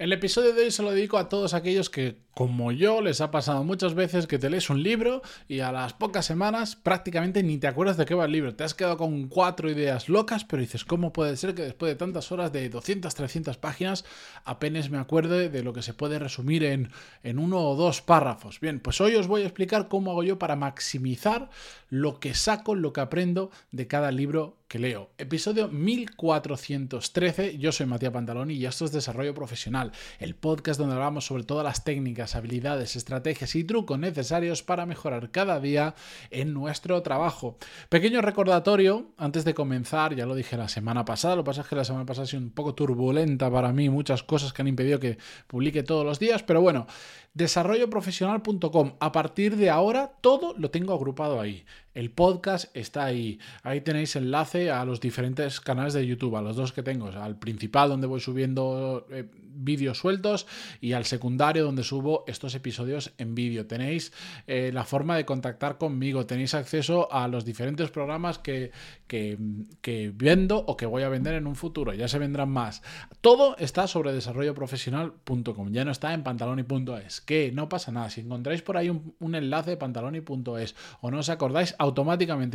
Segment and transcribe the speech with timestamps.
[0.00, 3.30] El episodio de hoy se lo dedico a todos aquellos que, como yo, les ha
[3.30, 7.58] pasado muchas veces que te lees un libro y a las pocas semanas prácticamente ni
[7.58, 8.54] te acuerdas de qué va el libro.
[8.54, 11.96] Te has quedado con cuatro ideas locas, pero dices, ¿cómo puede ser que después de
[11.96, 14.06] tantas horas de 200, 300 páginas
[14.46, 16.90] apenas me acuerde de lo que se puede resumir en,
[17.22, 18.58] en uno o dos párrafos?
[18.58, 21.50] Bien, pues hoy os voy a explicar cómo hago yo para maximizar
[21.90, 25.10] lo que saco, lo que aprendo de cada libro que leo.
[25.18, 31.26] Episodio 1413, yo soy Matías Pantaloni y esto es Desarrollo Profesional, el podcast donde hablamos
[31.26, 35.94] sobre todas las técnicas, habilidades, estrategias y trucos necesarios para mejorar cada día
[36.30, 37.56] en nuestro trabajo.
[37.88, 41.66] Pequeño recordatorio, antes de comenzar, ya lo dije la semana pasada, lo que pasa es
[41.66, 44.68] que la semana pasada ha sido un poco turbulenta para mí, muchas cosas que han
[44.68, 46.86] impedido que publique todos los días, pero bueno,
[47.34, 51.64] desarrolloprofesional.com, a partir de ahora todo lo tengo agrupado ahí.
[52.00, 53.38] El podcast está ahí.
[53.62, 57.38] Ahí tenéis enlace a los diferentes canales de YouTube, a los dos que tengo, al
[57.38, 60.46] principal donde voy subiendo eh, vídeos sueltos
[60.80, 63.66] y al secundario donde subo estos episodios en vídeo.
[63.66, 64.12] Tenéis
[64.46, 68.70] eh, la forma de contactar conmigo, tenéis acceso a los diferentes programas que,
[69.06, 69.38] que,
[69.80, 71.92] que, vendo o que voy a vender en un futuro.
[71.92, 72.82] Ya se vendrán más.
[73.20, 75.72] Todo está sobre desarrolloprofesional.com.
[75.72, 77.20] Ya no está en pantaloni.es.
[77.20, 78.10] Que no pasa nada.
[78.10, 81.74] Si encontráis por ahí un, enlace pantaloni.es o no os acordáis,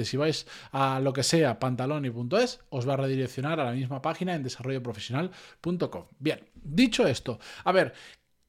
[0.06, 4.36] si vais a lo que sea pantaloni.es, os va a redireccionar a la misma página
[4.36, 6.06] en desarrolloprofesional.com.
[6.20, 7.94] Bien, dicho esto, a ver,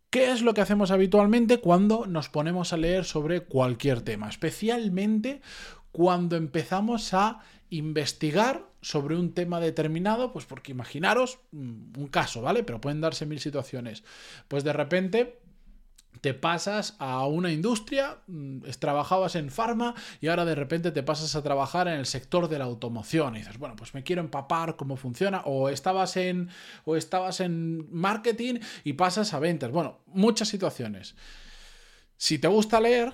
[0.09, 4.29] ¿Qué es lo que hacemos habitualmente cuando nos ponemos a leer sobre cualquier tema?
[4.29, 5.42] Especialmente
[5.92, 12.62] cuando empezamos a investigar sobre un tema determinado, pues porque imaginaros mm, un caso, ¿vale?
[12.62, 14.05] Pero pueden darse mil situaciones.
[14.48, 15.41] Pues de repente
[16.20, 21.34] te pasas a una industria, mm, trabajabas en farma y ahora de repente te pasas
[21.36, 24.77] a trabajar en el sector de la automoción y dices, bueno, pues me quiero empapar
[24.77, 26.48] cómo funciona o estabas en
[26.84, 29.70] o estabas en marketing y pasas a ventas.
[29.70, 31.14] Bueno, muchas situaciones.
[32.17, 33.12] Si te gusta leer,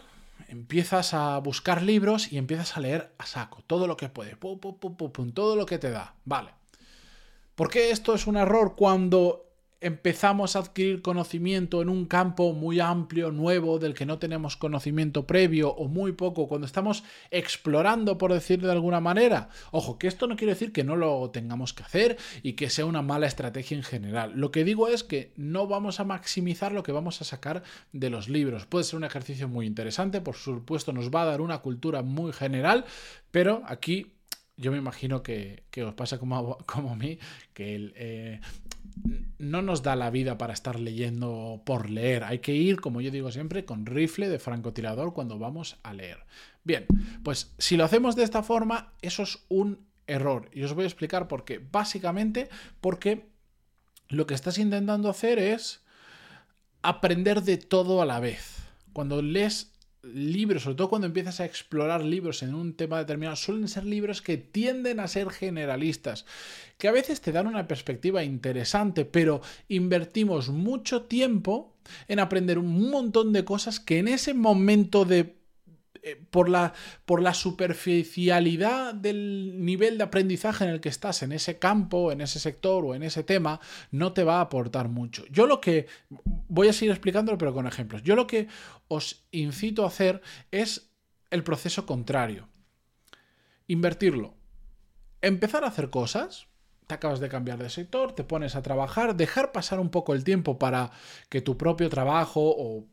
[0.48, 5.56] empiezas a buscar libros y empiezas a leer a saco, todo lo que puede, todo
[5.56, 6.14] lo que te da.
[6.24, 6.50] Vale.
[7.54, 9.51] ¿Por qué esto es un error cuando
[9.82, 15.26] empezamos a adquirir conocimiento en un campo muy amplio, nuevo, del que no tenemos conocimiento
[15.26, 19.48] previo o muy poco, cuando estamos explorando, por decirlo de alguna manera.
[19.72, 22.86] Ojo, que esto no quiere decir que no lo tengamos que hacer y que sea
[22.86, 24.32] una mala estrategia en general.
[24.36, 27.62] Lo que digo es que no vamos a maximizar lo que vamos a sacar
[27.92, 28.66] de los libros.
[28.66, 32.32] Puede ser un ejercicio muy interesante, por supuesto nos va a dar una cultura muy
[32.32, 32.84] general,
[33.30, 34.12] pero aquí
[34.56, 37.18] yo me imagino que, os pasa como, como a mí,
[37.52, 38.40] que el, eh,
[39.38, 42.24] no nos da la vida para estar leyendo por leer.
[42.24, 46.18] Hay que ir, como yo digo siempre, con rifle de francotirador cuando vamos a leer.
[46.64, 46.86] Bien,
[47.24, 50.48] pues si lo hacemos de esta forma, eso es un error.
[50.52, 51.58] Y os voy a explicar por qué.
[51.58, 52.48] Básicamente
[52.80, 53.26] porque
[54.08, 55.82] lo que estás intentando hacer es
[56.82, 58.58] aprender de todo a la vez.
[58.92, 59.71] Cuando lees
[60.02, 64.20] libros, sobre todo cuando empiezas a explorar libros en un tema determinado, suelen ser libros
[64.20, 66.26] que tienden a ser generalistas,
[66.78, 71.74] que a veces te dan una perspectiva interesante, pero invertimos mucho tiempo
[72.08, 75.41] en aprender un montón de cosas que en ese momento de
[76.04, 76.72] eh, por, la,
[77.04, 82.20] por la superficialidad del nivel de aprendizaje en el que estás en ese campo, en
[82.20, 83.60] ese sector o en ese tema,
[83.92, 85.24] no te va a aportar mucho.
[85.30, 85.86] Yo lo que,
[86.48, 88.48] voy a seguir explicándolo pero con ejemplos, yo lo que
[88.88, 90.90] os incito a hacer es
[91.30, 92.48] el proceso contrario.
[93.68, 94.34] Invertirlo.
[95.20, 96.48] Empezar a hacer cosas,
[96.88, 100.24] te acabas de cambiar de sector, te pones a trabajar, dejar pasar un poco el
[100.24, 100.90] tiempo para
[101.28, 102.88] que tu propio trabajo o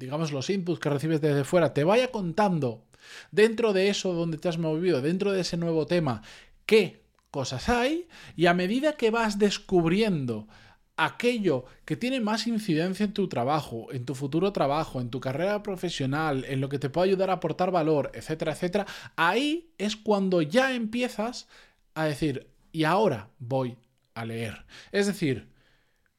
[0.00, 2.86] digamos, los inputs que recibes desde fuera, te vaya contando
[3.30, 6.22] dentro de eso donde te has movido, dentro de ese nuevo tema,
[6.66, 10.48] qué cosas hay, y a medida que vas descubriendo
[10.96, 15.62] aquello que tiene más incidencia en tu trabajo, en tu futuro trabajo, en tu carrera
[15.62, 20.42] profesional, en lo que te puede ayudar a aportar valor, etcétera, etcétera, ahí es cuando
[20.42, 21.46] ya empiezas
[21.94, 23.76] a decir, y ahora voy
[24.14, 24.64] a leer.
[24.92, 25.48] Es decir,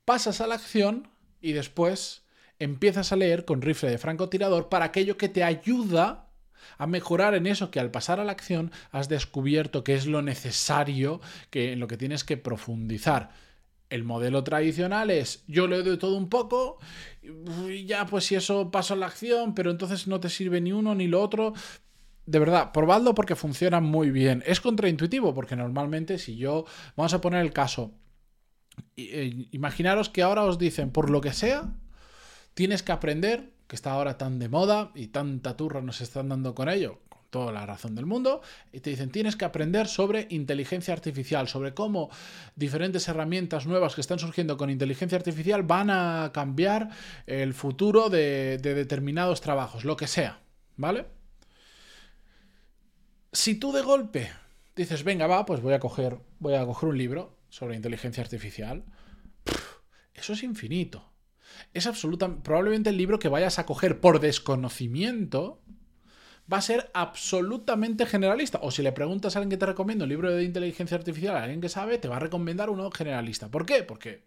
[0.05, 1.09] pasas a la acción
[1.41, 2.20] y después
[2.61, 6.27] empiezas a leer con rifle de francotirador para aquello que te ayuda
[6.77, 10.21] a mejorar en eso que al pasar a la acción has descubierto que es lo
[10.21, 13.31] necesario, que en lo que tienes que profundizar.
[13.89, 16.77] El modelo tradicional es yo leo de todo un poco
[17.21, 20.71] y ya pues si eso paso a la acción, pero entonces no te sirve ni
[20.71, 21.53] uno ni lo otro.
[22.27, 24.43] De verdad, probadlo porque funciona muy bien.
[24.45, 26.65] Es contraintuitivo porque normalmente si yo,
[26.95, 27.91] vamos a poner el caso,
[28.95, 31.73] eh, imaginaros que ahora os dicen, por lo que sea,
[32.61, 36.53] Tienes que aprender, que está ahora tan de moda y tanta turra nos están dando
[36.53, 40.27] con ello, con toda la razón del mundo, y te dicen, tienes que aprender sobre
[40.29, 42.11] inteligencia artificial, sobre cómo
[42.55, 46.89] diferentes herramientas nuevas que están surgiendo con inteligencia artificial van a cambiar
[47.25, 50.43] el futuro de, de determinados trabajos, lo que sea,
[50.77, 51.07] ¿vale?
[53.31, 54.29] Si tú de golpe
[54.75, 58.83] dices, venga, va, pues voy a coger, voy a coger un libro sobre inteligencia artificial,
[60.13, 61.10] eso es infinito.
[61.73, 65.61] Es absolutamente, probablemente el libro que vayas a coger por desconocimiento
[66.51, 68.59] va a ser absolutamente generalista.
[68.61, 71.43] O si le preguntas a alguien que te recomienda un libro de inteligencia artificial, a
[71.43, 73.49] alguien que sabe, te va a recomendar uno generalista.
[73.49, 73.83] ¿Por qué?
[73.83, 74.25] Porque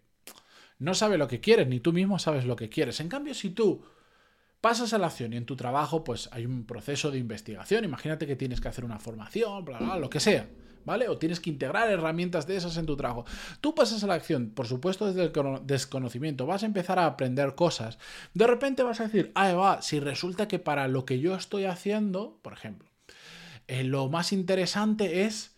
[0.79, 2.99] no sabe lo que quieres, ni tú mismo sabes lo que quieres.
[2.99, 3.83] En cambio, si tú
[4.61, 8.25] pasas a la acción y en tu trabajo pues hay un proceso de investigación, imagínate
[8.25, 10.49] que tienes que hacer una formación, bla, bla, lo que sea.
[10.85, 11.09] ¿Vale?
[11.09, 13.25] O tienes que integrar herramientas de esas en tu trabajo.
[13.61, 17.55] Tú pasas a la acción, por supuesto desde el desconocimiento, vas a empezar a aprender
[17.55, 17.97] cosas.
[18.33, 21.65] De repente vas a decir, ah, va, si resulta que para lo que yo estoy
[21.65, 22.89] haciendo, por ejemplo,
[23.67, 25.55] eh, lo más interesante es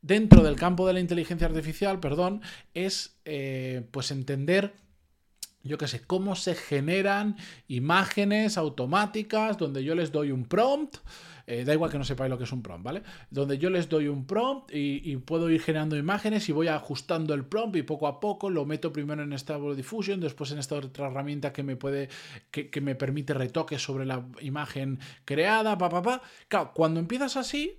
[0.00, 2.42] dentro del campo de la inteligencia artificial, perdón,
[2.74, 4.74] es eh, pues entender
[5.64, 7.36] yo qué sé, cómo se generan
[7.68, 10.98] imágenes automáticas donde yo les doy un prompt
[11.46, 13.02] eh, da igual que no sepáis lo que es un prompt, ¿vale?
[13.30, 17.44] Donde yo les doy un prompt y, puedo ir generando imágenes y voy ajustando el
[17.44, 21.06] prompt y poco a poco lo meto primero en Stable Diffusion, después en esta otra
[21.06, 22.08] herramienta que me puede,
[22.50, 26.22] que, me permite retoques sobre la imagen creada, pa, pa, pa.
[26.48, 27.78] Claro, cuando empiezas así,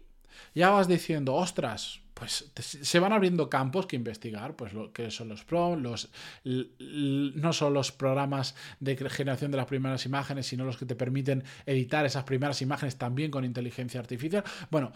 [0.53, 5.27] ya vas diciendo, ostras, pues se van abriendo campos que investigar, pues lo que son
[5.27, 6.09] los PROM, los
[6.45, 11.43] no son los programas de generación de las primeras imágenes, sino los que te permiten
[11.65, 14.45] editar esas primeras imágenes también con inteligencia artificial.
[14.71, 14.93] Bueno,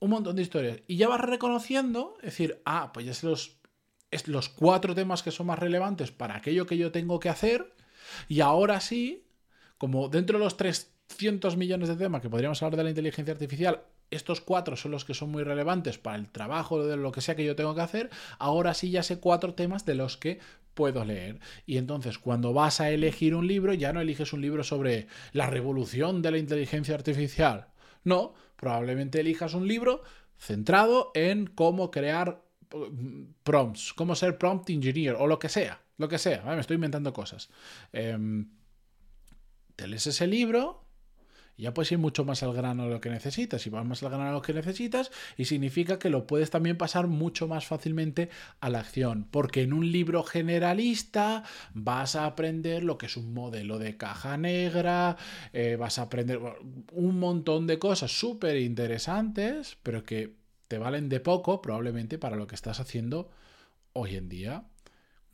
[0.00, 0.80] un montón de historias.
[0.86, 3.58] Y ya vas reconociendo, es decir, ah, pues ya es los,
[4.10, 7.74] es los cuatro temas que son más relevantes para aquello que yo tengo que hacer.
[8.26, 9.26] Y ahora sí,
[9.76, 10.56] como dentro de los
[11.16, 15.04] 300 millones de temas que podríamos hablar de la inteligencia artificial, estos cuatro son los
[15.04, 17.80] que son muy relevantes para el trabajo de lo que sea que yo tengo que
[17.80, 20.40] hacer, ahora sí ya sé cuatro temas de los que
[20.74, 21.40] puedo leer.
[21.66, 25.48] Y entonces cuando vas a elegir un libro, ya no eliges un libro sobre la
[25.48, 27.68] revolución de la inteligencia artificial.
[28.02, 30.02] No, probablemente elijas un libro
[30.36, 36.08] centrado en cómo crear mm, prompts, cómo ser prompt engineer o lo que sea, lo
[36.08, 37.50] que sea, me estoy inventando cosas.
[37.92, 38.50] Em,
[39.76, 40.83] te lees ese libro
[41.62, 43.66] ya puedes ir mucho más al grano de lo que necesitas.
[43.66, 46.76] Y vas más al grano de lo que necesitas, y significa que lo puedes también
[46.76, 48.30] pasar mucho más fácilmente
[48.60, 49.28] a la acción.
[49.30, 54.36] Porque en un libro generalista vas a aprender lo que es un modelo de caja
[54.36, 55.16] negra,
[55.52, 56.40] eh, vas a aprender
[56.92, 60.34] un montón de cosas súper interesantes, pero que
[60.68, 63.30] te valen de poco probablemente para lo que estás haciendo
[63.92, 64.64] hoy en día.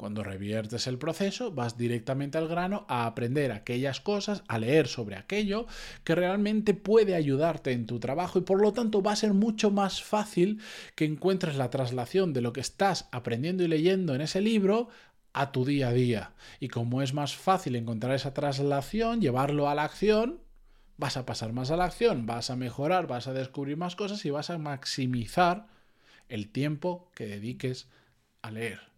[0.00, 5.14] Cuando reviertes el proceso, vas directamente al grano a aprender aquellas cosas, a leer sobre
[5.14, 5.66] aquello
[6.04, 9.70] que realmente puede ayudarte en tu trabajo y por lo tanto va a ser mucho
[9.70, 10.58] más fácil
[10.94, 14.88] que encuentres la traslación de lo que estás aprendiendo y leyendo en ese libro
[15.34, 16.32] a tu día a día.
[16.60, 20.40] Y como es más fácil encontrar esa traslación, llevarlo a la acción,
[20.96, 24.24] vas a pasar más a la acción, vas a mejorar, vas a descubrir más cosas
[24.24, 25.66] y vas a maximizar
[26.30, 27.90] el tiempo que dediques
[28.40, 28.89] a leer.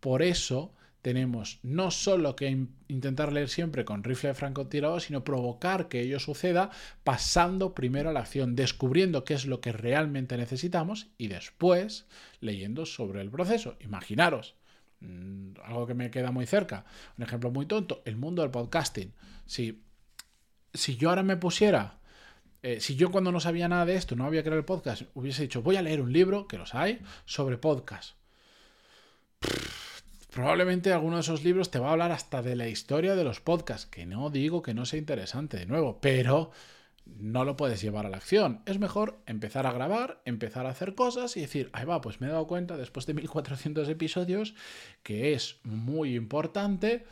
[0.00, 5.88] Por eso tenemos no solo que intentar leer siempre con rifle de francotirador, sino provocar
[5.88, 6.70] que ello suceda
[7.04, 12.06] pasando primero a la acción, descubriendo qué es lo que realmente necesitamos y después
[12.40, 13.76] leyendo sobre el proceso.
[13.80, 14.56] Imaginaros,
[15.00, 16.84] mm, algo que me queda muy cerca,
[17.16, 19.14] un ejemplo muy tonto, el mundo del podcasting.
[19.46, 19.82] Si,
[20.74, 21.96] si yo ahora me pusiera
[22.62, 25.40] eh, si yo cuando no sabía nada de esto, no había creado el podcast, hubiese
[25.40, 28.19] dicho, voy a leer un libro, que los hay, sobre podcast
[30.30, 33.40] probablemente alguno de esos libros te va a hablar hasta de la historia de los
[33.40, 36.50] podcasts, que no digo que no sea interesante de nuevo, pero
[37.04, 38.62] no lo puedes llevar a la acción.
[38.66, 42.28] Es mejor empezar a grabar, empezar a hacer cosas y decir, ahí va, pues me
[42.28, 44.54] he dado cuenta después de 1400 episodios
[45.02, 47.04] que es muy importante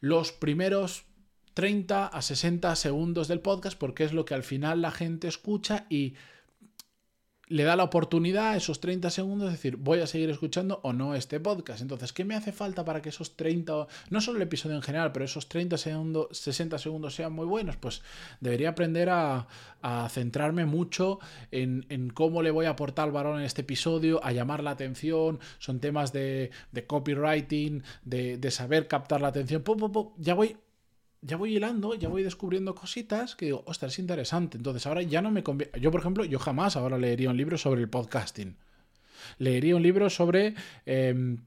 [0.00, 1.04] los primeros
[1.54, 5.86] 30 a 60 segundos del podcast porque es lo que al final la gente escucha
[5.88, 6.14] y
[7.52, 10.94] le da la oportunidad a esos 30 segundos de decir, voy a seguir escuchando o
[10.94, 11.82] no este podcast.
[11.82, 15.12] Entonces, ¿qué me hace falta para que esos 30, no solo el episodio en general,
[15.12, 17.76] pero esos 30 segundos, 60 segundos sean muy buenos?
[17.76, 18.00] Pues
[18.40, 19.46] debería aprender a,
[20.10, 21.18] centrarme mucho
[21.50, 25.40] en, cómo le voy a aportar al varón en este episodio, a llamar la atención,
[25.58, 26.50] son temas de,
[26.86, 29.62] copywriting, de, saber captar la atención.
[30.18, 30.56] ya voy
[31.22, 34.56] ya voy hilando, ya voy descubriendo cositas que digo, ostras, es interesante.
[34.56, 35.72] Entonces ahora ya no me conviene.
[35.80, 38.56] Yo, por ejemplo, yo jamás ahora leería un libro sobre el podcasting.
[39.38, 41.38] Leería un libro sobre em,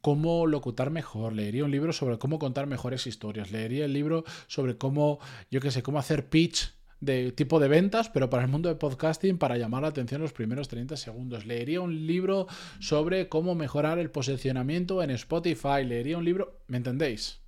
[0.00, 4.78] cómo locutar mejor, leería un libro sobre cómo contar mejores historias, leería el libro sobre
[4.78, 5.18] cómo,
[5.50, 8.76] yo qué sé, cómo hacer pitch de tipo de ventas, pero para el mundo de
[8.76, 11.44] podcasting, para llamar la atención los primeros 30 segundos.
[11.44, 12.46] Leería un libro
[12.78, 15.84] sobre cómo mejorar el posicionamiento en Spotify.
[15.84, 17.40] Leería un libro, ¿me entendéis?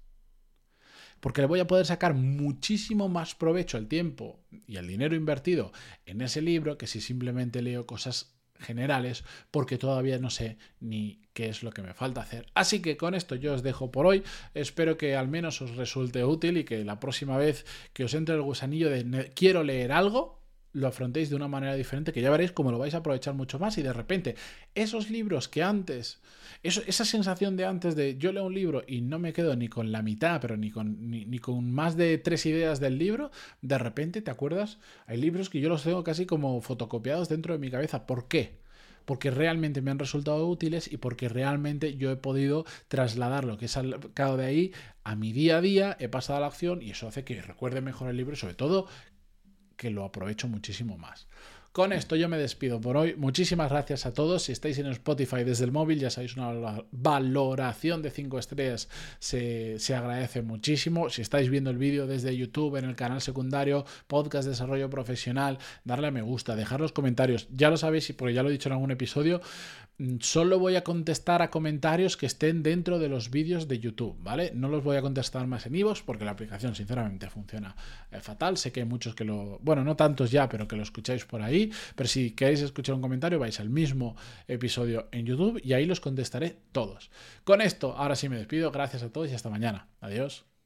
[1.21, 5.73] Porque le voy a poder sacar muchísimo más provecho al tiempo y al dinero invertido
[6.07, 11.49] en ese libro que si simplemente leo cosas generales porque todavía no sé ni qué
[11.49, 12.47] es lo que me falta hacer.
[12.55, 14.23] Así que con esto yo os dejo por hoy.
[14.55, 18.35] Espero que al menos os resulte útil y que la próxima vez que os entre
[18.35, 20.40] el gusanillo de quiero leer algo,
[20.73, 23.59] lo afrontéis de una manera diferente, que ya veréis cómo lo vais a aprovechar mucho
[23.59, 24.37] más y de repente
[24.75, 26.21] esos libros que antes,
[26.63, 29.93] esa sensación de antes de yo leo un libro y no me quedo ni con
[29.93, 33.31] la mitad, pero ni con, ni, con más de tres ideas del libro,
[33.63, 37.59] de repente te acuerdas, hay libros que yo los tengo casi como fotocopiados dentro de
[37.59, 38.07] mi cabeza.
[38.07, 38.61] ¿Por qué?
[39.07, 43.65] porque realmente me han resultado útiles y porque realmente yo he podido trasladar lo que
[43.65, 44.73] he sacado de ahí
[45.03, 47.81] a mi día a día, he pasado a la acción y eso hace que recuerde
[47.81, 48.87] mejor el libro sobre todo
[49.81, 51.27] que lo aprovecho muchísimo más.
[51.73, 53.15] Con esto yo me despido por hoy.
[53.17, 54.43] Muchísimas gracias a todos.
[54.43, 59.79] Si estáis en Spotify desde el móvil, ya sabéis, una valoración de 5 estrellas se,
[59.79, 61.09] se, agradece muchísimo.
[61.09, 66.09] Si estáis viendo el vídeo desde YouTube, en el canal secundario, Podcast Desarrollo Profesional, darle
[66.09, 67.49] a me gusta, dejar los comentarios.
[67.51, 69.41] Ya lo sabéis, porque ya lo he dicho en algún episodio,
[70.21, 74.53] solo voy a contestar a comentarios que estén dentro de los vídeos de YouTube, ¿vale?
[74.55, 77.77] No los voy a contestar más en iVoox porque la aplicación sinceramente funciona
[78.11, 78.57] eh, fatal.
[78.57, 81.43] Sé que hay muchos que lo, bueno, no tantos ya, pero que lo escucháis por
[81.43, 84.17] ahí, pero si queréis escuchar un comentario vais al mismo
[84.49, 87.11] episodio en YouTube y ahí los contestaré todos.
[87.45, 89.89] Con esto, ahora sí me despido, gracias a todos y hasta mañana.
[90.01, 90.51] Adiós.